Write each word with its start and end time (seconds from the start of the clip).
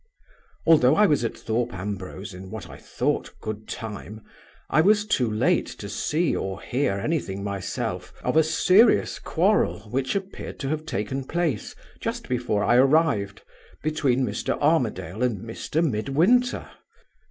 "Although 0.65 0.95
I 0.95 1.05
was 1.05 1.23
at 1.23 1.37
Thorpe 1.37 1.73
Ambrose 1.75 2.33
in 2.33 2.49
what 2.49 2.67
I 2.67 2.75
thought 2.77 3.29
good 3.39 3.67
time, 3.67 4.21
I 4.67 4.81
was 4.81 5.05
too 5.05 5.31
late 5.31 5.67
to 5.77 5.87
see 5.87 6.35
or 6.35 6.59
hear 6.59 6.93
anything 6.93 7.43
myself 7.43 8.11
of 8.23 8.35
a 8.35 8.41
serious 8.43 9.19
quarrel 9.19 9.81
which 9.91 10.15
appeared 10.15 10.57
to 10.61 10.69
have 10.69 10.87
taken 10.87 11.23
place, 11.23 11.75
just 11.99 12.27
before 12.27 12.63
I 12.63 12.77
arrived, 12.77 13.43
between 13.83 14.25
Mr. 14.25 14.59
Armadale 14.59 15.21
and 15.21 15.41
Mr. 15.43 15.87
Midwinter. 15.87 16.71